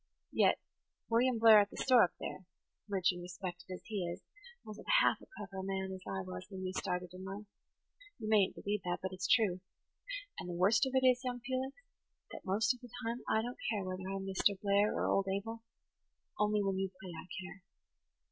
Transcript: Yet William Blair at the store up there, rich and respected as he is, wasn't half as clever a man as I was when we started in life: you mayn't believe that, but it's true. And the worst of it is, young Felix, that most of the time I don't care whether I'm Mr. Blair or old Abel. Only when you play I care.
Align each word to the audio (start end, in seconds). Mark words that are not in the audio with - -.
Yet 0.31 0.57
William 1.11 1.37
Blair 1.37 1.59
at 1.59 1.69
the 1.69 1.77
store 1.77 2.01
up 2.03 2.13
there, 2.19 2.47
rich 2.89 3.09
and 3.11 3.21
respected 3.21 3.71
as 3.71 3.83
he 3.85 4.03
is, 4.11 4.23
wasn't 4.65 4.87
half 4.99 5.17
as 5.21 5.27
clever 5.37 5.57
a 5.59 5.63
man 5.63 5.91
as 5.93 6.01
I 6.07 6.21
was 6.23 6.47
when 6.49 6.63
we 6.63 6.71
started 6.73 7.11
in 7.13 7.23
life: 7.23 7.45
you 8.17 8.27
mayn't 8.27 8.55
believe 8.55 8.81
that, 8.81 8.97
but 9.03 9.13
it's 9.13 9.27
true. 9.27 9.61
And 10.39 10.49
the 10.49 10.55
worst 10.57 10.87
of 10.87 10.93
it 10.95 11.05
is, 11.05 11.23
young 11.23 11.41
Felix, 11.41 11.77
that 12.31 12.41
most 12.43 12.73
of 12.73 12.79
the 12.81 12.89
time 13.05 13.19
I 13.29 13.43
don't 13.43 13.59
care 13.69 13.83
whether 13.83 14.09
I'm 14.09 14.25
Mr. 14.25 14.59
Blair 14.59 14.91
or 14.91 15.05
old 15.05 15.27
Abel. 15.31 15.61
Only 16.39 16.63
when 16.63 16.79
you 16.79 16.89
play 16.99 17.11
I 17.15 17.27
care. 17.39 17.61